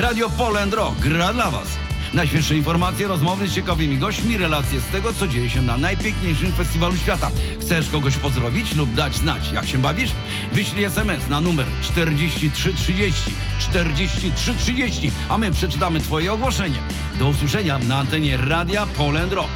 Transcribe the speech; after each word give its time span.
Radio 0.00 0.30
Poland 0.30 0.74
Rock 0.74 0.98
gra 0.98 1.32
dla 1.32 1.50
Was. 1.50 1.68
Najświeższe 2.14 2.56
informacje, 2.56 3.08
rozmowy 3.08 3.48
z 3.48 3.54
ciekawymi 3.54 3.98
gośćmi, 3.98 4.36
relacje 4.36 4.80
z 4.80 4.86
tego, 4.86 5.12
co 5.12 5.28
dzieje 5.28 5.50
się 5.50 5.62
na 5.62 5.76
najpiękniejszym 5.76 6.52
festiwalu 6.52 6.96
świata. 6.96 7.30
Chcesz 7.60 7.90
kogoś 7.90 8.16
pozdrowić 8.16 8.76
lub 8.76 8.94
dać 8.94 9.14
znać, 9.14 9.52
jak 9.52 9.66
się 9.66 9.78
bawisz? 9.78 10.10
Wyślij 10.52 10.84
SMS 10.84 11.28
na 11.28 11.40
numer 11.40 11.66
4330 11.82 13.30
4330, 13.58 15.10
a 15.28 15.38
my 15.38 15.50
przeczytamy 15.50 16.00
Twoje 16.00 16.32
ogłoszenie. 16.32 16.78
Do 17.18 17.28
usłyszenia 17.28 17.78
na 17.78 17.98
antenie 17.98 18.36
Radia 18.36 18.86
Poland 18.86 19.32
Rock. 19.32 19.50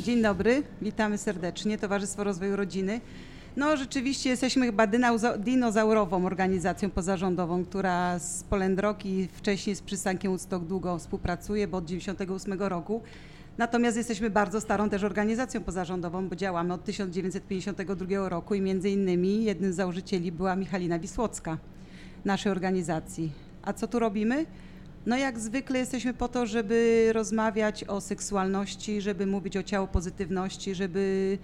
Dzień 0.00 0.22
dobry, 0.22 0.62
witamy 0.82 1.18
serdecznie, 1.18 1.78
Towarzystwo 1.78 2.24
Rozwoju 2.24 2.56
Rodziny. 2.56 3.00
No 3.56 3.76
rzeczywiście 3.76 4.30
jesteśmy 4.30 4.66
chyba 4.66 4.86
dinozaurową 5.38 6.26
organizacją 6.26 6.90
pozarządową, 6.90 7.64
która 7.64 8.18
z 8.18 8.42
Polendrok 8.42 9.06
i 9.06 9.28
wcześniej 9.32 9.76
z 9.76 9.82
przystankiem 9.82 10.30
Woodstock 10.30 10.64
długo 10.64 10.98
współpracuje, 10.98 11.68
bo 11.68 11.78
od 11.78 11.86
1998 11.86 12.68
roku. 12.68 13.02
Natomiast 13.58 13.96
jesteśmy 13.96 14.30
bardzo 14.30 14.60
starą 14.60 14.90
też 14.90 15.04
organizacją 15.04 15.60
pozarządową, 15.60 16.28
bo 16.28 16.36
działamy 16.36 16.74
od 16.74 16.84
1952 16.84 18.28
roku 18.28 18.54
i 18.54 18.60
między 18.60 18.90
innymi 18.90 19.44
jednym 19.44 19.72
z 19.72 19.76
założycieli 19.76 20.32
była 20.32 20.56
Michalina 20.56 20.98
Wisłocka 20.98 21.58
naszej 22.24 22.52
organizacji. 22.52 23.32
A 23.62 23.72
co 23.72 23.86
tu 23.86 23.98
robimy? 23.98 24.46
No 25.06 25.16
jak 25.16 25.38
zwykle 25.38 25.78
jesteśmy 25.78 26.14
po 26.14 26.28
to, 26.28 26.46
żeby 26.46 27.08
rozmawiać 27.12 27.84
o 27.84 28.00
seksualności, 28.00 29.00
żeby 29.00 29.26
mówić 29.26 29.56
o 29.56 29.62
ciało 29.62 29.86
pozytywności, 29.86 30.74
żeby 30.74 31.38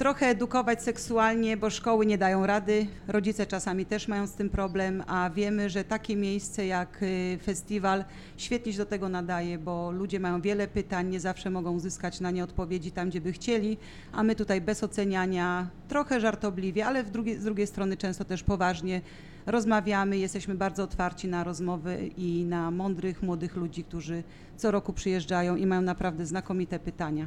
trochę 0.00 0.26
edukować 0.26 0.82
seksualnie, 0.82 1.56
bo 1.56 1.70
szkoły 1.70 2.06
nie 2.06 2.18
dają 2.18 2.46
rady, 2.46 2.86
rodzice 3.08 3.46
czasami 3.46 3.86
też 3.86 4.08
mają 4.08 4.26
z 4.26 4.32
tym 4.32 4.50
problem, 4.50 5.04
a 5.06 5.30
wiemy, 5.30 5.70
że 5.70 5.84
takie 5.84 6.16
miejsce 6.16 6.66
jak 6.66 7.02
y, 7.02 7.38
festiwal 7.42 8.04
świetnie 8.36 8.72
się 8.72 8.78
do 8.78 8.86
tego 8.86 9.08
nadaje, 9.08 9.58
bo 9.58 9.90
ludzie 9.90 10.20
mają 10.20 10.40
wiele 10.40 10.68
pytań, 10.68 11.08
nie 11.08 11.20
zawsze 11.20 11.50
mogą 11.50 11.72
uzyskać 11.72 12.20
na 12.20 12.30
nie 12.30 12.44
odpowiedzi 12.44 12.90
tam, 12.90 13.08
gdzie 13.08 13.20
by 13.20 13.32
chcieli, 13.32 13.76
a 14.12 14.22
my 14.22 14.34
tutaj 14.34 14.60
bez 14.60 14.84
oceniania, 14.84 15.68
trochę 15.88 16.20
żartobliwie, 16.20 16.86
ale 16.86 17.04
z 17.38 17.44
drugiej 17.44 17.66
strony 17.66 17.96
często 17.96 18.24
też 18.24 18.42
poważnie 18.42 19.00
rozmawiamy, 19.46 20.18
jesteśmy 20.18 20.54
bardzo 20.54 20.82
otwarci 20.82 21.28
na 21.28 21.44
rozmowy 21.44 22.10
i 22.16 22.44
na 22.44 22.70
mądrych, 22.70 23.22
młodych 23.22 23.56
ludzi, 23.56 23.84
którzy 23.84 24.22
co 24.56 24.70
roku 24.70 24.92
przyjeżdżają 24.92 25.56
i 25.56 25.66
mają 25.66 25.82
naprawdę 25.82 26.26
znakomite 26.26 26.78
pytania. 26.78 27.26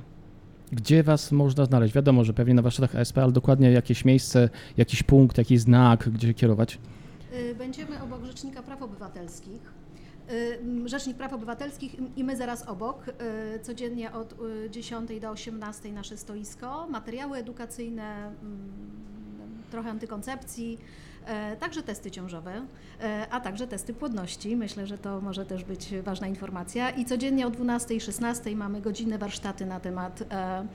Gdzie 0.72 1.04
Was 1.04 1.32
można 1.32 1.66
znaleźć? 1.66 1.94
Wiadomo, 1.94 2.24
że 2.24 2.34
pewnie 2.34 2.54
na 2.54 2.62
warsztatach 2.62 2.96
ASP, 2.96 3.18
ale 3.18 3.32
dokładnie 3.32 3.72
jakieś 3.72 4.06
miejsce, 4.06 4.50
jakiś 4.78 5.04
punkt, 5.04 5.38
jakiś 5.38 5.60
znak, 5.60 6.10
gdzie 6.10 6.28
się 6.28 6.34
kierować? 6.34 6.78
Y, 7.34 7.56
Będziemy 7.56 8.02
obok 8.02 8.26
Rzecznika 8.26 8.64
Praw 8.64 8.82
Obywatelskich. 8.82 9.62
Y, 10.32 10.90
Rzecznik 10.90 11.18
Praw 11.18 11.34
Obywatelskich 11.34 11.96
i 12.18 12.24
my 12.24 12.38
zaraz 12.38 12.68
obok. 12.68 13.06
Y, 13.08 13.60
Codziennie 13.60 14.12
od 14.12 14.34
y, 14.66 14.70
10 14.70 15.20
do 15.20 15.30
18 15.32 15.94
nasze 15.94 16.18
stoisko. 16.18 16.88
Materiały 16.90 17.38
edukacyjne, 17.38 18.26
mm, 18.28 18.34
trochę 19.72 19.90
antykoncepcji, 19.90 20.78
także 21.60 21.84
testy 21.84 22.12
ciążowe, 22.12 22.66
e, 23.02 23.28
a 23.32 23.40
także 23.40 23.68
testy 23.68 23.94
płodności. 23.94 24.56
Myślę, 24.56 24.88
że 24.88 24.98
to 24.98 25.22
może 25.22 25.46
też 25.46 25.64
być 25.64 25.94
ważna 26.04 26.28
informacja. 26.28 26.90
I 26.90 27.06
codziennie 27.06 27.48
o 27.48 27.50
12 27.50 27.96
i 27.96 28.02
16 28.02 28.56
mamy 28.56 28.82
godzinne 28.82 29.18
warsztaty 29.18 29.66
na 29.66 29.80
temat 29.80 30.24
e, 30.32 30.68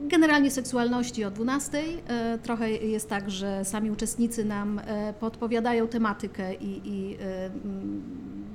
Generalnie 0.00 0.50
seksualności 0.50 1.24
o 1.24 1.30
12. 1.30 1.82
E, 2.08 2.38
Trochę 2.38 2.70
jest 2.70 3.08
tak, 3.08 3.30
że 3.30 3.64
sami 3.64 3.90
uczestnicy 3.90 4.44
nam 4.44 4.78
e, 4.78 5.14
podpowiadają 5.20 5.88
tematykę 5.88 6.54
i, 6.54 6.80
i 6.84 7.14
e, 7.14 7.50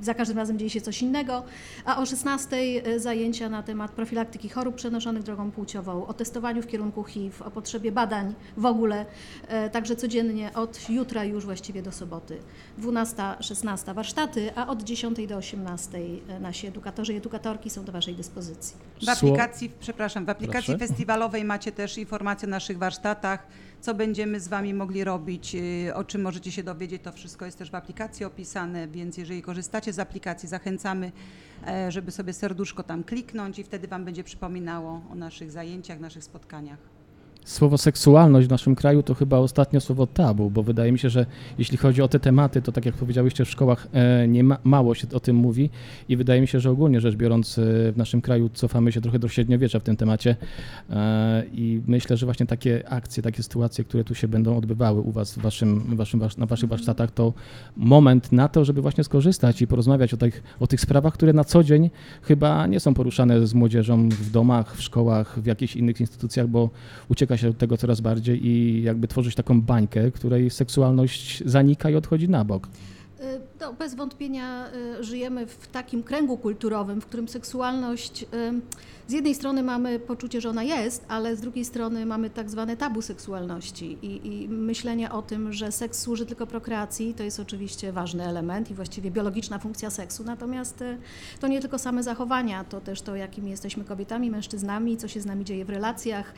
za 0.01 0.13
każdym 0.13 0.37
razem 0.37 0.59
dzieje 0.59 0.69
się 0.69 0.81
coś 0.81 1.01
innego. 1.01 1.43
A 1.85 1.97
o 1.97 2.05
16 2.05 2.57
e, 2.57 2.99
zajęcia 2.99 3.49
na 3.49 3.63
temat 3.63 3.91
profilaktyki 3.91 4.49
chorób 4.49 4.75
przenoszonych 4.75 5.23
drogą 5.23 5.51
płciową, 5.51 6.07
o 6.07 6.13
testowaniu 6.13 6.61
w 6.61 6.67
kierunku 6.67 7.03
HIV, 7.03 7.45
o 7.45 7.51
potrzebie 7.51 7.91
badań 7.91 8.33
w 8.57 8.65
ogóle. 8.65 9.05
E, 9.47 9.69
Także 9.69 9.95
codziennie 9.95 10.53
od 10.53 10.89
jutra 10.89 11.23
już 11.23 11.45
właściwie 11.45 11.81
do 11.81 11.91
soboty. 11.91 12.37
12-16 12.79 13.95
warsztaty, 13.95 14.55
a 14.55 14.67
od 14.67 14.83
10 14.83 15.27
do 15.27 15.37
18 15.37 15.99
nasi 16.39 16.67
edukatorzy 16.67 17.13
i 17.13 17.17
edukatorki 17.17 17.69
są 17.69 17.85
do 17.85 17.91
Waszej 17.91 18.15
dyspozycji. 18.15 18.75
W 19.05 19.09
aplikacji, 19.09 19.71
przepraszam, 19.79 20.25
w 20.25 20.29
aplikacji 20.29 20.73
Proszę. 20.73 20.87
festiwalowej 20.87 21.43
macie 21.43 21.71
też 21.71 21.97
informacje 21.97 22.47
o 22.47 22.51
naszych 22.51 22.77
warsztatach, 22.77 23.47
co 23.81 23.93
będziemy 23.93 24.39
z 24.39 24.47
Wami 24.47 24.73
mogli 24.73 25.03
robić, 25.03 25.53
yy, 25.53 25.95
o 25.95 26.03
czym 26.03 26.21
możecie 26.21 26.51
się 26.51 26.63
dowiedzieć. 26.63 27.01
To 27.01 27.11
wszystko 27.11 27.45
jest 27.45 27.57
też 27.57 27.71
w 27.71 27.75
aplikacji 27.75 28.25
opisane, 28.25 28.87
więc 28.87 29.17
jeżeli 29.17 29.41
korzystacie 29.41 29.93
z 29.93 29.99
aplikacji, 29.99 30.49
zachęcamy, 30.49 31.11
e, 31.67 31.91
żeby 31.91 32.11
sobie 32.11 32.33
serduszko 32.33 32.83
tam 32.83 33.03
kliknąć 33.03 33.59
i 33.59 33.63
wtedy 33.63 33.87
Wam 33.87 34.05
będzie 34.05 34.23
przypominało 34.23 35.01
o 35.11 35.15
naszych 35.15 35.51
zajęciach, 35.51 35.99
naszych 35.99 36.23
spotkaniach. 36.23 37.00
Słowo 37.45 37.77
seksualność 37.77 38.47
w 38.47 38.49
naszym 38.49 38.75
kraju 38.75 39.03
to 39.03 39.13
chyba 39.13 39.37
ostatnio 39.37 39.81
słowo 39.81 40.07
tabu, 40.07 40.49
bo 40.49 40.63
wydaje 40.63 40.91
mi 40.91 40.99
się, 40.99 41.09
że 41.09 41.25
jeśli 41.57 41.77
chodzi 41.77 42.01
o 42.01 42.07
te 42.07 42.19
tematy, 42.19 42.61
to 42.61 42.71
tak 42.71 42.85
jak 42.85 42.95
powiedziałyście, 42.95 43.45
w 43.45 43.49
szkołach 43.49 43.87
e, 43.93 44.27
nie 44.27 44.43
ma, 44.43 44.57
mało 44.63 44.95
się 44.95 45.07
o 45.13 45.19
tym 45.19 45.35
mówi 45.35 45.69
i 46.09 46.17
wydaje 46.17 46.41
mi 46.41 46.47
się, 46.47 46.59
że 46.59 46.71
ogólnie 46.71 47.01
rzecz 47.01 47.15
biorąc 47.15 47.57
e, 47.57 47.61
w 47.91 47.93
naszym 47.97 48.21
kraju 48.21 48.49
cofamy 48.53 48.91
się 48.91 49.01
trochę 49.01 49.19
do 49.19 49.27
średniowiecza 49.27 49.79
w 49.79 49.83
tym 49.83 49.95
temacie 49.95 50.35
e, 50.89 51.43
i 51.53 51.81
myślę, 51.87 52.17
że 52.17 52.25
właśnie 52.25 52.45
takie 52.45 52.89
akcje, 52.89 53.23
takie 53.23 53.43
sytuacje, 53.43 53.83
które 53.83 54.03
tu 54.03 54.15
się 54.15 54.27
będą 54.27 54.57
odbywały 54.57 55.01
u 55.01 55.11
Was 55.11 55.33
w 55.33 55.41
waszym, 55.41 55.95
waszym, 55.95 56.21
na 56.37 56.45
Waszych 56.45 56.69
warsztatach, 56.69 57.11
to 57.11 57.33
moment 57.77 58.31
na 58.31 58.47
to, 58.47 58.65
żeby 58.65 58.81
właśnie 58.81 59.03
skorzystać 59.03 59.61
i 59.61 59.67
porozmawiać 59.67 60.13
o 60.13 60.17
tych, 60.17 60.43
o 60.59 60.67
tych 60.67 60.81
sprawach, 60.81 61.13
które 61.13 61.33
na 61.33 61.43
co 61.43 61.63
dzień 61.63 61.89
chyba 62.21 62.67
nie 62.67 62.79
są 62.79 62.93
poruszane 62.93 63.47
z 63.47 63.53
młodzieżą 63.53 64.09
w 64.09 64.31
domach, 64.31 64.75
w 64.75 64.81
szkołach, 64.81 65.39
w 65.39 65.45
jakichś 65.45 65.75
innych 65.75 66.01
instytucjach, 66.01 66.47
bo 66.47 66.69
ucieka 67.31 67.41
się 67.41 67.49
od 67.49 67.57
tego 67.57 67.77
coraz 67.77 68.01
bardziej 68.01 68.47
i 68.47 68.83
jakby 68.83 69.07
tworzyć 69.07 69.35
taką 69.35 69.61
bańkę, 69.61 70.11
której 70.11 70.49
seksualność 70.49 71.43
zanika 71.45 71.89
i 71.89 71.95
odchodzi 71.95 72.29
na 72.29 72.45
bok. 72.45 72.67
No, 73.61 73.73
bez 73.73 73.95
wątpienia 73.95 74.69
y, 74.99 75.03
żyjemy 75.03 75.45
w 75.47 75.67
takim 75.67 76.03
kręgu 76.03 76.37
kulturowym, 76.37 77.01
w 77.01 77.05
którym 77.05 77.27
seksualność 77.27 78.23
y, 78.23 78.27
z 79.07 79.13
jednej 79.13 79.35
strony 79.35 79.63
mamy 79.63 79.99
poczucie, 79.99 80.41
że 80.41 80.49
ona 80.49 80.63
jest, 80.63 81.05
ale 81.07 81.35
z 81.35 81.41
drugiej 81.41 81.65
strony 81.65 82.05
mamy 82.05 82.29
tak 82.29 82.49
zwane 82.49 82.77
tabu 82.77 83.01
seksualności 83.01 83.97
i, 84.01 84.27
i 84.27 84.49
myślenie 84.49 85.11
o 85.11 85.21
tym, 85.21 85.53
że 85.53 85.71
seks 85.71 85.99
służy 85.99 86.25
tylko 86.25 86.47
prokreacji, 86.47 87.13
to 87.13 87.23
jest 87.23 87.39
oczywiście 87.39 87.91
ważny 87.91 88.27
element 88.27 88.71
i 88.71 88.73
właściwie 88.73 89.11
biologiczna 89.11 89.59
funkcja 89.59 89.89
seksu, 89.89 90.23
natomiast 90.23 90.81
y, 90.81 90.97
to 91.39 91.47
nie 91.47 91.61
tylko 91.61 91.79
same 91.79 92.03
zachowania, 92.03 92.63
to 92.63 92.81
też 92.81 93.01
to, 93.01 93.15
jakimi 93.15 93.51
jesteśmy 93.51 93.83
kobietami, 93.83 94.31
mężczyznami, 94.31 94.97
co 94.97 95.07
się 95.07 95.21
z 95.21 95.25
nami 95.25 95.45
dzieje 95.45 95.65
w 95.65 95.69
relacjach. 95.69 96.33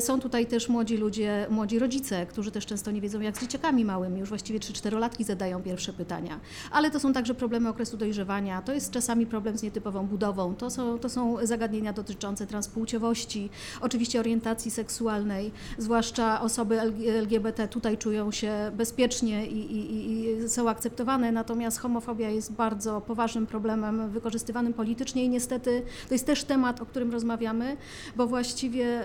Są 0.00 0.20
tutaj 0.20 0.46
też 0.46 0.68
młodzi 0.68 0.96
ludzie, 0.96 1.46
młodzi 1.50 1.78
rodzice, 1.78 2.26
którzy 2.26 2.50
też 2.50 2.66
często 2.66 2.90
nie 2.90 3.00
wiedzą, 3.00 3.20
jak 3.20 3.36
z 3.36 3.40
dzieciakami 3.40 3.84
małymi, 3.84 4.20
już 4.20 4.28
właściwie 4.28 4.58
3-4-latki 4.58 5.24
zadają 5.24 5.62
pierwsze 5.62 5.92
pytania. 5.92 6.40
Ale 6.70 6.90
to 6.90 7.00
są 7.00 7.12
także 7.12 7.34
problemy 7.34 7.68
okresu 7.68 7.96
dojrzewania, 7.96 8.62
to 8.62 8.72
jest 8.72 8.90
czasami 8.90 9.26
problem 9.26 9.58
z 9.58 9.62
nietypową 9.62 10.06
budową, 10.06 10.54
to 10.54 10.70
są, 10.70 10.98
to 10.98 11.08
są 11.08 11.46
zagadnienia 11.46 11.92
dotyczące 11.92 12.46
transpłciowości, 12.46 13.50
oczywiście 13.80 14.20
orientacji 14.20 14.70
seksualnej, 14.70 15.52
zwłaszcza 15.78 16.40
osoby 16.40 16.76
LG- 16.76 17.08
LGBT 17.08 17.68
tutaj 17.68 17.98
czują 17.98 18.30
się 18.30 18.72
bezpiecznie 18.76 19.46
i, 19.46 19.76
i, 19.76 20.44
i 20.44 20.48
są 20.48 20.68
akceptowane, 20.68 21.32
natomiast 21.32 21.78
homofobia 21.78 22.30
jest 22.30 22.52
bardzo 22.52 23.00
poważnym 23.00 23.46
problemem 23.46 24.10
wykorzystywanym 24.10 24.72
politycznie 24.72 25.24
i 25.24 25.28
niestety 25.28 25.82
to 26.08 26.14
jest 26.14 26.26
też 26.26 26.44
temat, 26.44 26.80
o 26.80 26.86
którym 26.86 27.12
rozmawiamy, 27.12 27.76
bo 28.16 28.26
właściwie 28.26 29.00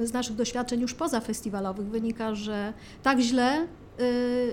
z 0.00 0.12
naszych 0.12 0.36
doświadczeń 0.36 0.80
już 0.80 0.94
pozafestiwalowych 0.94 1.86
wynika, 1.86 2.34
że 2.34 2.72
tak 3.02 3.20
źle 3.20 3.66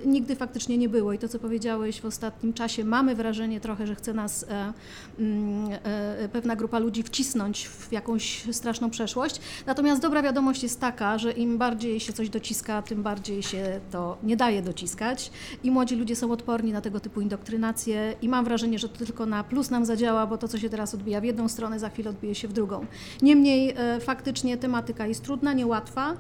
nigdy 0.06 0.36
faktycznie 0.36 0.78
nie 0.78 0.90
było. 0.90 1.14
I 1.14 1.18
to, 1.18 1.28
co 1.28 1.40
powiedziałeś 1.40 2.02
w 2.02 2.06
ostatnim 2.06 2.54
czasie, 2.54 2.84
mamy 2.84 3.16
wrażenie 3.16 3.60
trochę, 3.60 3.88
że 3.88 3.96
chce 3.96 4.14
nas 4.14 4.46
e, 4.50 4.74
mm, 5.20 5.70
e, 5.84 6.30
pewna 6.30 6.56
grupa 6.56 6.80
ludzi 6.80 7.04
wcisnąć 7.04 7.68
w 7.68 7.92
jakąś 7.92 8.44
straszną 8.52 8.90
przeszłość. 8.90 9.42
Natomiast 9.66 10.02
dobra 10.02 10.22
wiadomość 10.22 10.64
jest 10.64 10.80
taka, 10.80 11.18
że 11.18 11.32
im 11.32 11.58
bardziej 11.58 12.00
się 12.00 12.14
coś 12.14 12.30
dociska, 12.30 12.82
tym 12.82 13.04
bardziej 13.04 13.44
się 13.44 13.80
to 13.92 14.18
nie 14.24 14.38
daje 14.38 14.62
dociskać. 14.62 15.32
I 15.64 15.72
młodzi 15.72 15.96
ludzie 15.96 16.16
są 16.16 16.32
odporni 16.32 16.72
na 16.72 16.82
tego 16.82 17.00
typu 17.00 17.22
indoktrynację 17.22 18.14
i 18.22 18.30
mam 18.30 18.46
wrażenie, 18.46 18.80
że 18.80 18.90
to 18.90 19.06
tylko 19.06 19.26
na 19.26 19.44
plus 19.44 19.70
nam 19.70 19.86
zadziała, 19.86 20.28
bo 20.28 20.38
to, 20.38 20.48
co 20.48 20.58
się 20.58 20.70
teraz 20.70 20.94
odbija 20.94 21.22
w 21.22 21.24
jedną 21.24 21.50
stronę, 21.50 21.80
za 21.80 21.90
chwilę 21.90 22.10
odbije 22.10 22.36
się 22.36 22.48
w 22.48 22.54
drugą. 22.54 22.86
Niemniej 23.22 23.74
e, 23.78 24.00
faktycznie 24.00 24.58
tematyka 24.58 25.08
jest 25.08 25.24
trudna, 25.24 25.54
niełatwa. 25.54 26.14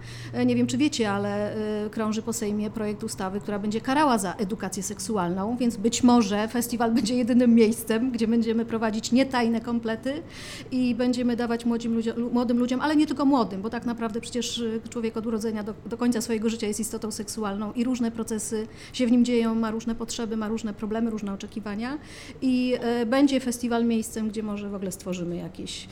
Nie 0.45 0.55
wiem, 0.55 0.67
czy 0.67 0.77
wiecie, 0.77 1.11
ale 1.11 1.55
krąży 1.91 2.21
po 2.21 2.33
Sejmie 2.33 2.69
projekt 2.69 3.03
ustawy 3.03 3.18
ustawy, 3.19 3.39
która 3.39 3.59
będzie 3.59 3.81
karała 3.81 4.17
za 4.17 4.33
edukację 4.33 4.83
seksualną, 4.83 5.57
więc 5.57 5.77
być 5.77 6.03
może 6.03 6.47
festiwal 6.47 6.91
będzie 6.97 7.15
jedynym 7.15 7.55
miejscem, 7.55 8.11
gdzie 8.11 8.27
będziemy 8.27 8.65
prowadzić 8.65 9.11
nietajne 9.11 9.61
komplety 9.61 10.23
i 10.71 10.95
będziemy 10.95 11.35
dawać 11.35 11.65
młodym 11.65 11.93
ludziom, 11.93 12.29
młodym 12.31 12.59
ludziom, 12.59 12.81
ale 12.81 12.95
nie 12.95 13.07
tylko 13.07 13.25
młodym, 13.25 13.61
bo 13.61 13.69
tak 13.69 13.85
naprawdę 13.85 14.21
przecież 14.21 14.57
y, 14.57 14.81
człowiek 14.89 15.17
od 15.17 15.25
urodzenia 15.25 15.63
do, 15.63 15.73
do 15.85 15.97
końca 15.97 16.21
swojego 16.21 16.49
życia 16.49 16.67
jest 16.67 16.79
istotą 16.79 17.11
seksualną 17.11 17.73
i 17.73 17.83
różne 17.83 18.11
procesy 18.11 18.67
się 18.93 19.07
w 19.07 19.11
nim 19.11 19.25
dzieją, 19.25 19.55
ma 19.55 19.71
różne 19.71 19.95
potrzeby, 19.95 20.37
ma 20.37 20.47
różne 20.47 20.73
problemy, 20.73 21.09
różne 21.09 21.33
oczekiwania 21.33 21.97
i 22.41 22.75
e, 22.79 23.05
będzie 23.05 23.39
festiwal 23.39 23.85
miejscem, 23.85 24.29
gdzie 24.29 24.43
może 24.43 24.69
w 24.69 24.75
ogóle 24.75 24.91
stworzymy 24.91 25.35
jakieś 25.35 25.87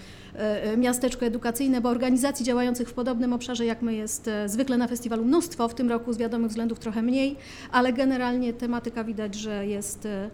miasteczko 0.78 1.26
edukacyjne, 1.26 1.82
bo 1.82 1.90
organizacji 1.90 2.46
działających 2.46 2.90
w 2.90 2.94
podobnym 2.94 3.34
obszarze 3.34 3.66
jak 3.66 3.82
my 3.82 3.96
jest 3.96 4.28
e, 4.28 4.50
zwykle 4.50 4.78
na 4.78 4.88
festiwalu 4.88 5.26
mnóstwo, 5.26 5.68
w 5.68 5.76
tym 5.76 5.90
roku 5.90 6.14
z 6.14 6.18
wiadomych 6.18 6.50
względów 6.50 6.80
trochę 6.80 7.02
mniej, 7.02 7.36
ale 7.72 7.94
generalnie 7.94 8.54
tematyka 8.54 9.04
widać, 9.04 9.36
że 9.36 9.68
jest 9.68 10.06
e, 10.06 10.30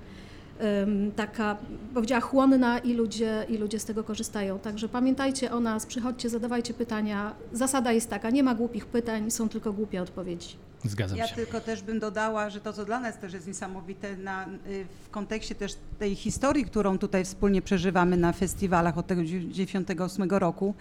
taka, 1.16 1.58
powiedziała, 1.94 2.22
chłonna 2.22 2.80
i 2.80 2.94
ludzie, 2.94 3.46
i 3.50 3.58
ludzie 3.58 3.80
z 3.80 3.86
tego 3.86 4.04
korzystają. 4.04 4.60
Także 4.60 4.90
pamiętajcie 4.90 5.52
o 5.52 5.60
nas, 5.60 5.86
przychodźcie, 5.86 6.30
zadawajcie 6.30 6.74
pytania. 6.74 7.34
Zasada 7.54 7.92
jest 7.92 8.10
taka, 8.10 8.30
nie 8.30 8.44
ma 8.44 8.56
głupich 8.56 8.86
pytań, 8.86 9.32
są 9.32 9.50
tylko 9.50 9.74
głupie 9.74 10.02
odpowiedzi. 10.02 10.56
Zgadzam 10.86 11.18
Ja 11.18 11.28
się. 11.28 11.36
tylko 11.36 11.62
też 11.62 11.82
bym 11.82 12.00
dodała, 12.00 12.50
że 12.50 12.62
to, 12.62 12.74
co 12.74 12.86
dla 12.86 13.00
nas 13.00 13.18
też 13.18 13.34
jest 13.34 13.48
niesamowite 13.48 14.18
na, 14.18 14.46
y, 14.68 14.86
w 15.06 15.10
kontekście 15.10 15.56
też 15.56 15.76
tej 16.00 16.16
historii, 16.16 16.66
którą 16.66 16.98
tutaj 16.98 17.26
wspólnie 17.26 17.62
przeżywamy 17.62 18.18
na 18.18 18.34
festiwalach 18.34 18.98
od 18.98 19.08
tego 19.08 19.24
98 19.24 20.30
roku, 20.30 20.74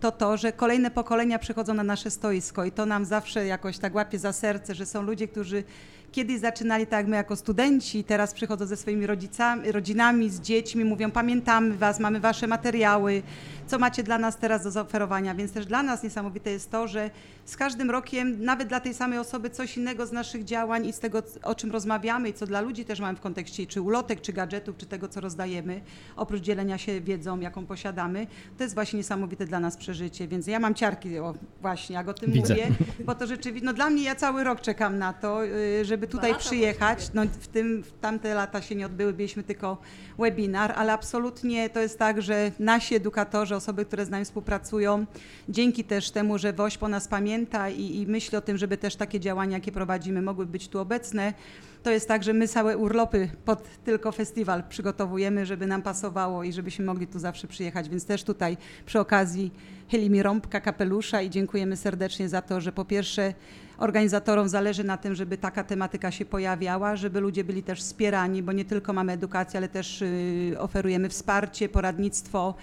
to 0.00 0.12
to, 0.12 0.36
że 0.36 0.52
kolejne 0.52 0.90
pokolenia 0.90 1.38
przychodzą 1.38 1.74
na 1.74 1.82
nasze 1.82 2.10
stoisko 2.10 2.64
i 2.64 2.72
to 2.72 2.86
nam 2.86 3.04
zawsze 3.04 3.46
jakoś 3.46 3.78
tak 3.78 3.94
łapie 3.94 4.18
za 4.18 4.32
serce, 4.32 4.74
że 4.74 4.86
są 4.86 5.02
ludzie, 5.02 5.28
którzy 5.28 5.64
kiedyś 6.12 6.40
zaczynali 6.40 6.86
tak 6.86 6.98
jak 6.98 7.06
my 7.06 7.16
jako 7.16 7.36
studenci, 7.36 8.04
teraz 8.04 8.34
przychodzą 8.34 8.66
ze 8.66 8.76
swoimi 8.76 9.06
rodzicami, 9.06 9.72
rodzinami, 9.72 10.30
z 10.30 10.40
dziećmi, 10.40 10.84
mówią 10.84 11.10
pamiętamy 11.10 11.76
was, 11.76 12.00
mamy 12.00 12.20
wasze 12.20 12.46
materiały, 12.46 13.22
co 13.66 13.78
macie 13.78 14.02
dla 14.02 14.18
nas 14.18 14.36
teraz 14.36 14.64
do 14.64 14.70
zaoferowania, 14.70 15.34
więc 15.34 15.52
też 15.52 15.66
dla 15.66 15.82
nas 15.82 16.02
niesamowite 16.02 16.50
jest 16.50 16.70
to, 16.70 16.88
że 16.88 17.10
z 17.44 17.56
każdym 17.56 17.90
rokiem, 17.90 18.44
nawet 18.44 18.68
dla 18.68 18.80
tej 18.80 18.94
samej 18.94 19.18
osoby, 19.18 19.50
coś 19.50 19.76
innego 19.76 20.06
z 20.06 20.12
naszych 20.12 20.44
działań 20.44 20.86
i 20.86 20.92
z 20.92 20.98
tego, 20.98 21.22
o 21.42 21.54
czym 21.54 21.70
rozmawiamy 21.70 22.28
i 22.28 22.32
co 22.32 22.46
dla 22.46 22.60
ludzi 22.60 22.84
też 22.84 23.00
mamy 23.00 23.18
w 23.18 23.20
kontekście 23.20 23.66
czy 23.66 23.80
ulotek, 23.80 24.20
czy 24.20 24.32
gadżetów, 24.32 24.76
czy 24.76 24.86
tego, 24.86 25.08
co 25.08 25.20
rozdajemy, 25.20 25.80
oprócz 26.16 26.40
dzielenia 26.40 26.78
się 26.78 27.00
wiedzą, 27.00 27.40
jaką 27.40 27.66
posiadamy, 27.66 28.26
to 28.56 28.62
jest 28.62 28.74
właśnie 28.74 28.96
niesamowite 28.96 29.46
dla 29.46 29.60
nas 29.60 29.76
przeżycie, 29.76 30.28
więc 30.28 30.46
ja 30.46 30.58
mam 30.58 30.74
ciarki, 30.74 31.18
o, 31.18 31.34
właśnie, 31.60 31.94
jak 31.96 32.08
o 32.08 32.14
tym 32.14 32.32
Widzę. 32.32 32.54
mówię, 32.54 32.68
bo 33.06 33.14
to 33.14 33.26
rzeczywiście, 33.26 33.66
no 33.66 33.72
dla 33.72 33.90
mnie 33.90 34.02
ja 34.02 34.14
cały 34.14 34.44
rok 34.44 34.60
czekam 34.60 34.98
na 34.98 35.12
to, 35.12 35.44
y, 35.44 35.84
żeby 36.00 36.12
tutaj 36.12 36.30
lata 36.30 36.44
przyjechać, 36.44 37.10
no 37.14 37.22
w 37.40 37.48
tym, 37.48 37.82
w 37.82 37.92
tamte 38.00 38.34
lata 38.34 38.62
się 38.62 38.74
nie 38.74 38.86
odbyły, 38.86 39.12
byliśmy 39.12 39.42
tylko 39.42 39.78
webinar, 40.18 40.72
ale 40.76 40.92
absolutnie 40.92 41.70
to 41.70 41.80
jest 41.80 41.98
tak, 41.98 42.22
że 42.22 42.52
nasi 42.58 42.94
edukatorzy, 42.94 43.56
osoby, 43.56 43.84
które 43.84 44.06
z 44.06 44.10
nami 44.10 44.24
współpracują, 44.24 45.06
dzięki 45.48 45.84
też 45.84 46.10
temu, 46.10 46.38
że 46.38 46.52
WOŚ 46.52 46.78
po 46.78 46.88
nas 46.88 47.08
pamięta 47.08 47.68
i, 47.68 47.96
i 47.96 48.06
myśli 48.06 48.38
o 48.38 48.40
tym, 48.40 48.58
żeby 48.58 48.76
też 48.76 48.96
takie 48.96 49.20
działania, 49.20 49.56
jakie 49.56 49.72
prowadzimy, 49.72 50.22
mogły 50.22 50.46
być 50.46 50.68
tu 50.68 50.78
obecne, 50.78 51.34
to 51.82 51.90
jest 51.90 52.08
tak, 52.08 52.22
że 52.22 52.32
my 52.32 52.48
całe 52.48 52.78
urlopy 52.78 53.28
pod 53.44 53.62
tylko 53.84 54.12
festiwal 54.12 54.62
przygotowujemy, 54.68 55.46
żeby 55.46 55.66
nam 55.66 55.82
pasowało 55.82 56.44
i 56.44 56.52
żebyśmy 56.52 56.84
mogli 56.84 57.06
tu 57.06 57.18
zawsze 57.18 57.48
przyjechać, 57.48 57.88
więc 57.88 58.06
też 58.06 58.24
tutaj 58.24 58.56
przy 58.86 59.00
okazji 59.00 59.52
chyli 59.90 60.10
mi 60.10 60.22
rąbka 60.22 60.60
kapelusza 60.60 61.22
i 61.22 61.30
dziękujemy 61.30 61.76
serdecznie 61.76 62.28
za 62.28 62.42
to, 62.42 62.60
że 62.60 62.72
po 62.72 62.84
pierwsze 62.84 63.34
organizatorom 63.78 64.48
zależy 64.48 64.84
na 64.84 64.96
tym, 64.96 65.14
żeby 65.14 65.38
taka 65.38 65.64
tematyka 65.64 66.10
się 66.10 66.24
pojawiała, 66.24 66.96
żeby 66.96 67.20
ludzie 67.20 67.44
byli 67.44 67.62
też 67.62 67.80
wspierani, 67.80 68.42
bo 68.42 68.52
nie 68.52 68.64
tylko 68.64 68.92
mamy 68.92 69.12
edukację, 69.12 69.58
ale 69.58 69.68
też 69.68 70.02
y, 70.02 70.56
oferujemy 70.58 71.08
wsparcie, 71.08 71.68
poradnictwo, 71.68 72.54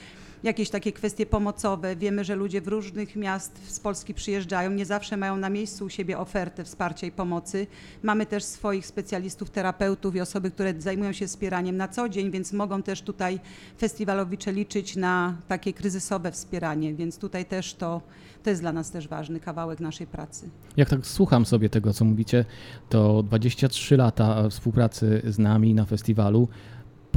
jakieś 0.44 0.70
takie 0.70 0.92
kwestie 0.92 1.26
pomocowe. 1.26 1.96
Wiemy, 1.96 2.24
że 2.24 2.36
ludzie 2.36 2.62
w 2.62 2.68
różnych 2.68 3.16
miast 3.16 3.74
z 3.74 3.80
Polski 3.80 4.14
przyjeżdżają, 4.14 4.72
nie 4.72 4.86
zawsze 4.86 5.18
mają 5.18 5.38
na 5.38 5.50
miejscu 5.50 5.86
u 5.86 5.90
siebie 5.90 6.18
ofertę 6.18 6.64
wsparcia 6.64 7.08
i 7.08 7.12
pomocy. 7.12 7.68
Mamy 8.04 8.26
też 8.26 8.44
swoich 8.44 8.86
specjalistów, 8.86 9.50
terapeutów 9.50 10.16
i 10.16 10.22
osoby, 10.22 10.52
które 10.52 10.74
zajmują 10.78 11.14
się 11.14 11.28
wspieraniem 11.28 11.78
na 11.78 11.88
co 11.88 12.10
dzień, 12.10 12.32
więc 12.32 12.54
mogą 12.54 12.84
też 12.84 13.02
tutaj 13.02 13.40
festiwalowicze 13.78 14.54
liczyć 14.54 14.96
na 14.96 15.38
takie 15.48 15.74
kryzysowe 15.74 16.32
wspieranie, 16.32 16.94
więc 16.94 17.18
tutaj 17.18 17.46
też 17.46 17.74
to, 17.74 18.02
to 18.44 18.50
jest 18.50 18.62
dla 18.62 18.72
nas 18.72 18.92
też 18.92 19.08
ważny 19.08 19.40
kawałek 19.40 19.80
naszej 19.80 20.08
pracy. 20.08 20.50
Jak 20.78 20.90
tak 20.90 21.08
słucham 21.08 21.46
sobie 21.46 21.70
tego, 21.70 21.94
co 21.94 22.06
mówicie, 22.06 22.46
to 22.90 23.24
23 23.24 23.98
lata 23.98 24.50
współpracy 24.50 25.22
z 25.26 25.40
nami 25.40 25.74
na 25.74 25.86
festiwalu 25.86 26.48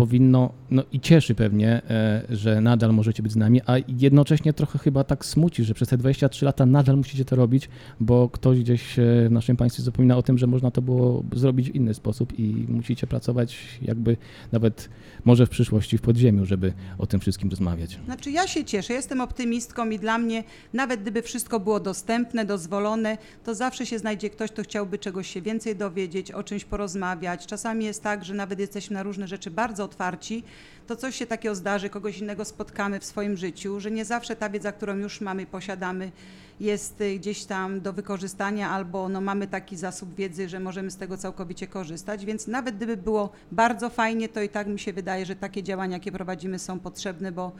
powinno, 0.00 0.52
no 0.70 0.82
i 0.92 1.00
cieszy 1.00 1.34
pewnie, 1.34 1.82
e, 1.90 2.22
że 2.30 2.60
nadal 2.60 2.92
możecie 2.92 3.22
być 3.22 3.32
z 3.32 3.36
nami, 3.36 3.60
a 3.66 3.74
jednocześnie 3.88 4.52
trochę 4.52 4.78
chyba 4.78 5.04
tak 5.04 5.24
smuci, 5.24 5.64
że 5.64 5.74
przez 5.74 5.88
te 5.88 5.96
23 5.96 6.44
lata 6.44 6.66
nadal 6.66 6.96
musicie 6.96 7.24
to 7.24 7.36
robić, 7.36 7.68
bo 8.00 8.28
ktoś 8.28 8.60
gdzieś 8.60 8.98
e, 8.98 9.02
w 9.28 9.30
naszym 9.30 9.56
państwie 9.56 9.82
zapomina 9.82 10.16
o 10.16 10.22
tym, 10.22 10.38
że 10.38 10.46
można 10.46 10.70
to 10.70 10.82
było 10.82 11.24
zrobić 11.32 11.70
w 11.70 11.74
inny 11.74 11.94
sposób 11.94 12.38
i 12.38 12.66
musicie 12.68 13.06
pracować 13.06 13.58
jakby 13.82 14.16
nawet 14.52 14.88
może 15.24 15.46
w 15.46 15.50
przyszłości 15.50 15.98
w 15.98 16.00
podziemiu, 16.00 16.46
żeby 16.46 16.72
o 16.98 17.06
tym 17.06 17.20
wszystkim 17.20 17.50
rozmawiać. 17.50 17.98
Znaczy 18.04 18.30
ja 18.30 18.46
się 18.46 18.64
cieszę, 18.64 18.92
jestem 18.92 19.20
optymistką 19.20 19.90
i 19.90 19.98
dla 19.98 20.18
mnie 20.18 20.44
nawet 20.72 21.02
gdyby 21.02 21.22
wszystko 21.22 21.60
było 21.60 21.80
dostępne, 21.80 22.44
dozwolone, 22.44 23.18
to 23.44 23.54
zawsze 23.54 23.86
się 23.86 23.98
znajdzie 23.98 24.30
ktoś, 24.30 24.50
kto 24.50 24.62
chciałby 24.62 24.98
czegoś 24.98 25.30
się 25.30 25.42
więcej 25.42 25.76
dowiedzieć, 25.76 26.32
o 26.32 26.42
czymś 26.42 26.64
porozmawiać. 26.64 27.46
Czasami 27.46 27.84
jest 27.84 28.02
tak, 28.02 28.24
że 28.24 28.34
nawet 28.34 28.58
jesteśmy 28.58 28.94
na 28.94 29.02
różne 29.02 29.28
rzeczy 29.28 29.50
bardzo 29.50 29.89
otwarci, 29.90 30.44
to 30.86 30.96
coś 30.96 31.16
się 31.16 31.26
takiego 31.26 31.54
zdarzy, 31.54 31.90
kogoś 31.90 32.18
innego 32.18 32.44
spotkamy 32.44 33.00
w 33.00 33.04
swoim 33.04 33.36
życiu, 33.36 33.80
że 33.80 33.90
nie 33.90 34.04
zawsze 34.04 34.36
ta 34.36 34.50
wiedza, 34.50 34.72
którą 34.72 34.96
już 34.96 35.20
mamy, 35.20 35.46
posiadamy, 35.46 36.12
jest 36.60 37.00
y, 37.00 37.18
gdzieś 37.18 37.44
tam 37.44 37.80
do 37.80 37.92
wykorzystania 37.92 38.70
albo 38.70 39.08
no, 39.08 39.20
mamy 39.20 39.46
taki 39.46 39.76
zasób 39.76 40.14
wiedzy, 40.14 40.48
że 40.48 40.60
możemy 40.60 40.90
z 40.90 40.96
tego 40.96 41.16
całkowicie 41.16 41.66
korzystać, 41.66 42.24
więc 42.24 42.46
nawet 42.46 42.76
gdyby 42.76 42.96
było 42.96 43.32
bardzo 43.52 43.90
fajnie, 43.90 44.28
to 44.28 44.42
i 44.42 44.48
tak 44.48 44.66
mi 44.66 44.78
się 44.78 44.92
wydaje, 44.92 45.26
że 45.26 45.36
takie 45.36 45.62
działania, 45.62 45.96
jakie 45.96 46.12
prowadzimy 46.12 46.58
są 46.58 46.78
potrzebne, 46.78 47.32
bo 47.32 47.52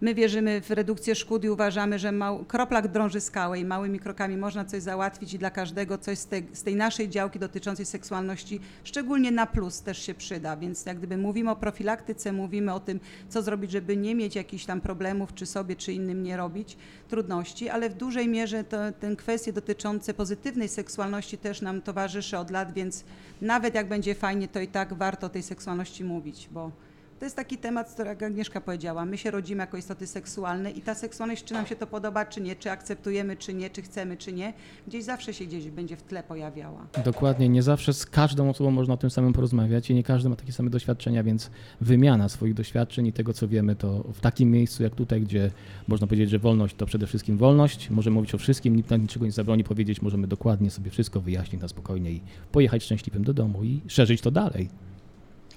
My 0.00 0.14
wierzymy 0.14 0.60
w 0.60 0.70
redukcję 0.70 1.14
szkód 1.14 1.44
i 1.44 1.50
uważamy, 1.50 1.98
że 1.98 2.12
mał, 2.12 2.44
kroplak 2.44 2.88
drąży 2.88 3.20
skałę 3.20 3.60
i 3.60 3.64
małymi 3.64 4.00
krokami 4.00 4.36
można 4.36 4.64
coś 4.64 4.82
załatwić 4.82 5.34
i 5.34 5.38
dla 5.38 5.50
każdego 5.50 5.98
coś 5.98 6.18
z, 6.18 6.26
te, 6.26 6.42
z 6.52 6.62
tej 6.62 6.76
naszej 6.76 7.08
działki 7.08 7.38
dotyczącej 7.38 7.86
seksualności, 7.86 8.60
szczególnie 8.84 9.30
na 9.30 9.46
plus 9.46 9.82
też 9.82 10.02
się 10.02 10.14
przyda. 10.14 10.56
Więc 10.56 10.86
jak 10.86 10.98
gdyby 10.98 11.16
mówimy 11.16 11.50
o 11.50 11.56
profilaktyce, 11.56 12.32
mówimy 12.32 12.74
o 12.74 12.80
tym, 12.80 13.00
co 13.28 13.42
zrobić, 13.42 13.70
żeby 13.70 13.96
nie 13.96 14.14
mieć 14.14 14.36
jakichś 14.36 14.64
tam 14.64 14.80
problemów, 14.80 15.34
czy 15.34 15.46
sobie, 15.46 15.76
czy 15.76 15.92
innym 15.92 16.22
nie 16.22 16.36
robić 16.36 16.76
trudności, 17.08 17.68
ale 17.68 17.90
w 17.90 17.94
dużej 17.94 18.28
mierze 18.28 18.64
to, 18.64 18.76
te 19.00 19.16
kwestie 19.16 19.52
dotyczące 19.52 20.14
pozytywnej 20.14 20.68
seksualności 20.68 21.38
też 21.38 21.62
nam 21.62 21.82
towarzyszy 21.82 22.38
od 22.38 22.50
lat, 22.50 22.72
więc 22.72 23.04
nawet 23.40 23.74
jak 23.74 23.88
będzie 23.88 24.14
fajnie, 24.14 24.48
to 24.48 24.60
i 24.60 24.68
tak 24.68 24.94
warto 24.94 25.26
o 25.26 25.30
tej 25.30 25.42
seksualności 25.42 26.04
mówić, 26.04 26.48
bo 26.52 26.70
to 27.18 27.24
jest 27.24 27.36
taki 27.36 27.58
temat, 27.58 27.90
który 27.90 28.10
Agnieszka 28.10 28.60
powiedziała, 28.60 29.04
my 29.04 29.18
się 29.18 29.30
rodzimy 29.30 29.60
jako 29.60 29.76
istoty 29.76 30.06
seksualne 30.06 30.70
i 30.70 30.80
ta 30.80 30.94
seksualność, 30.94 31.44
czy 31.44 31.54
nam 31.54 31.66
się 31.66 31.76
to 31.76 31.86
podoba, 31.86 32.24
czy 32.24 32.40
nie, 32.40 32.56
czy 32.56 32.70
akceptujemy, 32.70 33.36
czy 33.36 33.54
nie, 33.54 33.70
czy 33.70 33.82
chcemy, 33.82 34.16
czy 34.16 34.32
nie, 34.32 34.52
gdzieś 34.86 35.04
zawsze 35.04 35.34
się 35.34 35.44
gdzieś 35.44 35.70
będzie 35.70 35.96
w 35.96 36.02
tle 36.02 36.22
pojawiała. 36.22 36.86
Dokładnie, 37.04 37.48
nie 37.48 37.62
zawsze 37.62 37.92
z 37.92 38.06
każdą 38.06 38.50
osobą 38.50 38.70
można 38.70 38.94
o 38.94 38.96
tym 38.96 39.10
samym 39.10 39.32
porozmawiać 39.32 39.90
i 39.90 39.94
nie 39.94 40.02
każdy 40.02 40.28
ma 40.28 40.36
takie 40.36 40.52
same 40.52 40.70
doświadczenia, 40.70 41.22
więc 41.22 41.50
wymiana 41.80 42.28
swoich 42.28 42.54
doświadczeń 42.54 43.06
i 43.06 43.12
tego, 43.12 43.32
co 43.32 43.48
wiemy, 43.48 43.76
to 43.76 44.04
w 44.14 44.20
takim 44.20 44.50
miejscu 44.50 44.82
jak 44.82 44.94
tutaj, 44.94 45.20
gdzie 45.20 45.50
można 45.88 46.06
powiedzieć, 46.06 46.30
że 46.30 46.38
wolność 46.38 46.76
to 46.76 46.86
przede 46.86 47.06
wszystkim 47.06 47.36
wolność, 47.36 47.90
możemy 47.90 48.14
mówić 48.14 48.34
o 48.34 48.38
wszystkim, 48.38 48.76
nikt 48.76 48.90
nam 48.90 49.02
niczego 49.02 49.26
nie 49.26 49.32
zabroni 49.32 49.64
powiedzieć, 49.64 50.02
możemy 50.02 50.26
dokładnie 50.26 50.70
sobie 50.70 50.90
wszystko 50.90 51.20
wyjaśnić 51.20 51.62
na 51.62 51.68
spokojnie 51.68 52.10
i 52.10 52.20
pojechać 52.52 52.82
szczęśliwym 52.82 53.24
do 53.24 53.34
domu 53.34 53.64
i 53.64 53.80
szerzyć 53.86 54.20
to 54.20 54.30
dalej. 54.30 54.68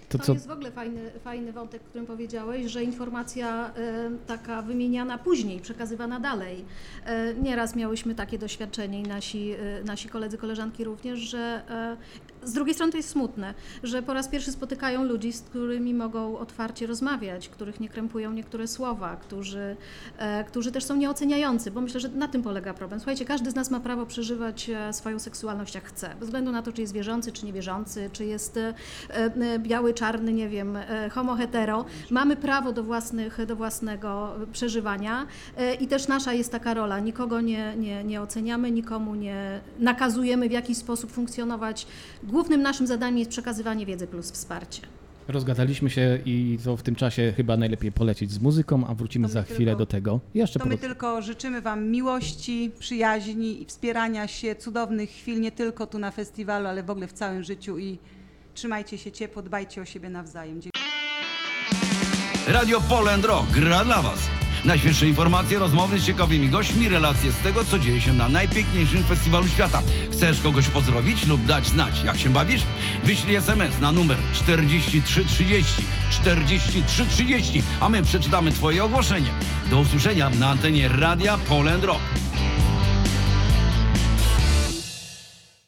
To 0.09 0.17
To 0.17 0.23
co, 0.23 0.33
jest 0.33 0.47
w 0.47 0.51
ogóle 0.51 0.71
fajny, 0.71 1.11
fajny 1.23 1.53
wątek, 1.53 1.81
którym 1.83 2.07
powiedziałeś, 2.07 2.71
że 2.71 2.83
informacja 2.83 3.71
e, 3.77 4.09
taka 4.27 4.61
wymieniana 4.61 5.17
później, 5.17 5.59
przekazywana 5.59 6.19
dalej. 6.19 6.65
E, 7.05 7.33
nieraz 7.33 7.75
miałyśmy 7.75 8.15
takie 8.15 8.37
doświadczenie 8.37 8.99
i 8.99 9.03
nasi, 9.03 9.51
e, 9.51 9.83
nasi 9.83 10.09
koledzy, 10.09 10.37
koleżanki 10.37 10.83
również, 10.83 11.19
że 11.19 11.61
z 12.43 12.53
drugiej 12.53 12.73
strony 12.73 12.91
to 12.91 12.97
jest 12.97 13.09
smutne, 13.09 13.53
że 13.83 14.01
po 14.01 14.13
raz 14.13 14.27
pierwszy 14.27 14.51
spotykają 14.51 15.03
ludzi, 15.03 15.33
z 15.33 15.41
którymi 15.41 15.93
mogą 15.93 16.37
otwarcie 16.37 16.87
rozmawiać, 16.87 17.49
których 17.49 17.79
nie 17.79 17.89
krępują 17.89 18.31
niektóre 18.31 18.67
słowa, 18.67 19.15
którzy, 19.15 19.75
e, 20.17 20.43
którzy 20.43 20.71
też 20.71 20.83
są 20.83 20.95
nieoceniający, 20.95 21.71
bo 21.71 21.81
myślę, 21.81 21.99
że 21.99 22.09
na 22.09 22.27
tym 22.27 22.43
polega 22.43 22.73
problem. 22.73 22.99
Słuchajcie, 22.99 23.25
każdy 23.25 23.51
z 23.51 23.55
nas 23.55 23.71
ma 23.71 23.79
prawo 23.79 24.05
przeżywać 24.05 24.69
e, 24.69 24.93
swoją 24.93 25.19
seksualność 25.19 25.75
jak 25.75 25.85
chce, 25.85 26.09
bez 26.19 26.27
względu 26.27 26.51
na 26.51 26.61
to, 26.61 26.71
czy 26.71 26.81
jest 26.81 26.93
wierzący, 26.93 27.31
czy 27.31 27.45
niewierzący, 27.45 28.09
czy 28.13 28.25
jest 28.25 28.57
e, 28.57 28.73
e, 29.09 29.29
biały, 29.59 29.59
biało-czarny, 29.59 30.33
nie 30.33 30.49
wiem, 30.49 30.75
e, 30.75 31.09
homo-hetero. 31.09 31.85
Mamy 32.09 32.35
prawo 32.35 32.73
do, 32.73 32.83
własnych, 32.83 33.45
do 33.45 33.55
własnego 33.55 34.35
przeżywania 34.53 35.27
i 35.79 35.87
też 35.87 36.07
nasza 36.07 36.33
jest 36.33 36.51
taka 36.51 36.73
rola. 36.73 36.99
Nikogo 36.99 37.41
nie, 37.41 37.75
nie, 37.77 38.03
nie 38.03 38.21
oceniamy, 38.21 38.71
nikomu 38.71 39.15
nie 39.15 39.61
nakazujemy 39.79 40.49
w 40.49 40.51
jakiś 40.51 40.77
sposób 40.77 41.11
funkcjonować. 41.11 41.87
Głównym 42.29 42.61
naszym 42.61 42.87
zadaniem 42.87 43.17
jest 43.17 43.31
przekazywanie 43.31 43.85
wiedzy 43.85 44.07
plus 44.07 44.31
wsparcie. 44.31 44.81
Rozgadaliśmy 45.27 45.89
się 45.89 46.19
i 46.25 46.59
to 46.63 46.77
w 46.77 46.83
tym 46.83 46.95
czasie 46.95 47.33
chyba 47.37 47.57
najlepiej 47.57 47.91
polecieć 47.91 48.31
z 48.31 48.39
muzyką, 48.39 48.87
a 48.87 48.95
wrócimy 48.95 49.27
za 49.27 49.43
chwilę 49.43 49.71
tylko- 49.71 49.79
do 49.79 49.85
tego. 49.85 50.19
Jeszcze 50.33 50.59
To 50.59 50.65
my 50.65 50.77
tylko 50.77 51.21
życzymy 51.21 51.61
Wam 51.61 51.87
miłości, 51.87 52.71
przyjaźni 52.79 53.61
i 53.61 53.65
wspierania 53.65 54.27
się, 54.27 54.55
cudownych 54.55 55.09
chwil, 55.09 55.41
nie 55.41 55.51
tylko 55.51 55.87
tu 55.87 55.99
na 55.99 56.11
festiwalu, 56.11 56.67
ale 56.67 56.83
w 56.83 56.89
ogóle 56.89 57.07
w 57.07 57.13
całym 57.13 57.43
życiu 57.43 57.77
i 57.79 57.97
trzymajcie 58.53 58.97
się 58.97 59.11
ciepło, 59.11 59.41
dbajcie 59.41 59.81
o 59.81 59.85
siebie 59.85 60.09
nawzajem. 60.09 60.61
Dziękuję. 60.61 60.83
Radio 62.47 62.81
Poland 62.81 63.25
Rock 63.25 63.49
gra 63.51 63.85
dla 63.85 64.01
Was. 64.01 64.19
Najświeższe 64.65 65.07
informacje, 65.07 65.59
rozmowy 65.59 65.99
z 65.99 66.05
ciekawymi 66.05 66.49
gośćmi, 66.49 66.89
relacje 66.89 67.31
z 67.31 67.37
tego, 67.37 67.65
co 67.65 67.79
dzieje 67.79 68.01
się 68.01 68.13
na 68.13 68.29
najpiękniejszym 68.29 69.03
festiwalu 69.03 69.47
świata. 69.47 69.81
Chcesz 70.11 70.41
kogoś 70.41 70.67
pozdrowić 70.67 71.27
lub 71.27 71.45
dać 71.45 71.67
znać, 71.67 72.03
jak 72.03 72.17
się 72.17 72.29
bawisz? 72.29 72.61
Wyślij 73.03 73.35
SMS 73.35 73.79
na 73.79 73.91
numer 73.91 74.17
4330 74.33 75.83
4330, 76.09 77.63
a 77.79 77.89
my 77.89 78.03
przeczytamy 78.03 78.51
Twoje 78.51 78.83
ogłoszenie. 78.83 79.29
Do 79.69 79.79
usłyszenia 79.79 80.29
na 80.29 80.49
antenie 80.49 80.87
Radia 80.87 81.37
Poland 81.37 81.83
Rock. 81.83 82.18